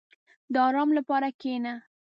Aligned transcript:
•د 0.53 0.55
آرام 0.67 0.89
لپاره 0.97 1.27
کښېنه. 1.41 1.73